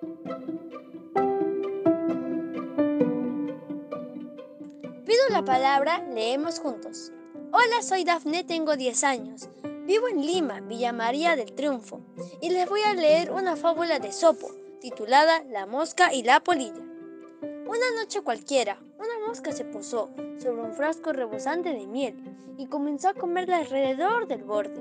[0.00, 0.12] Pido
[5.28, 7.12] la palabra, leemos juntos.
[7.52, 9.50] Hola, soy Dafne, tengo 10 años.
[9.84, 12.00] Vivo en Lima, Villa María del Triunfo,
[12.40, 14.50] y les voy a leer una fábula de Sopo,
[14.80, 16.82] titulada La mosca y la polilla.
[17.42, 20.08] Una noche cualquiera, una mosca se posó
[20.38, 22.16] sobre un frasco rebosante de miel
[22.56, 24.80] y comenzó a comerla alrededor del borde.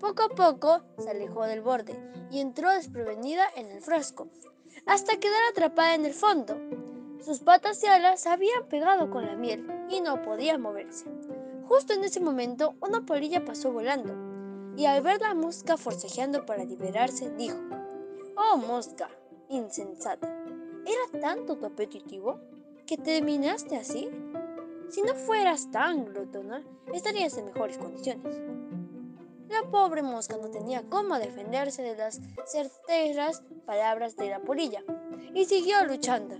[0.00, 1.94] Poco a poco se alejó del borde
[2.30, 4.28] y entró desprevenida en el frasco,
[4.86, 6.56] hasta quedar atrapada en el fondo.
[7.22, 11.04] Sus patas y alas habían pegado con la miel y no podía moverse.
[11.68, 14.14] Justo en ese momento, una polilla pasó volando
[14.74, 17.58] y al ver la mosca forcejeando para liberarse, dijo,
[18.36, 19.10] Oh mosca,
[19.50, 20.28] insensata,
[20.86, 22.40] ¿era tanto tu apetitivo
[22.86, 24.08] que terminaste así?
[24.88, 28.40] Si no fueras tan glotona, estarías en mejores condiciones.
[29.60, 34.82] La pobre mosca no tenía cómo defenderse de las certeras palabras de la polilla
[35.34, 36.34] y siguió luchando.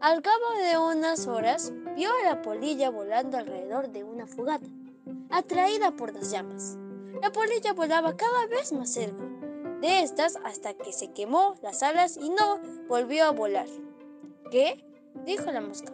[0.00, 4.68] Al cabo de unas horas, vio a la polilla volando alrededor de una fogata,
[5.28, 6.78] atraída por las llamas.
[7.20, 9.24] La polilla volaba cada vez más cerca
[9.80, 13.66] de estas hasta que se quemó las alas y no volvió a volar.
[14.52, 14.84] ¿Qué?
[15.24, 15.92] dijo la mosca.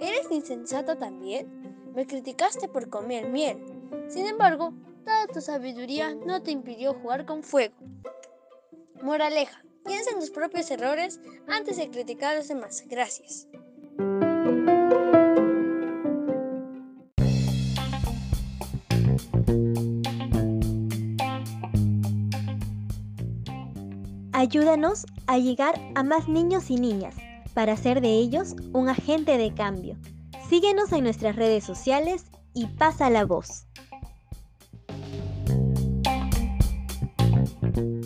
[0.00, 1.90] ¿Eres insensata también?
[1.94, 3.58] Me criticaste por comer miel.
[4.08, 4.74] Sin embargo,
[5.06, 7.76] Toda tu sabiduría no te impidió jugar con fuego.
[9.04, 12.82] Moraleja, piensa en tus propios errores antes de criticar a los demás.
[12.88, 13.46] Gracias.
[24.32, 27.14] Ayúdanos a llegar a más niños y niñas
[27.54, 29.96] para hacer de ellos un agente de cambio.
[30.48, 33.68] Síguenos en nuestras redes sociales y pasa la voz.
[37.76, 38.05] thank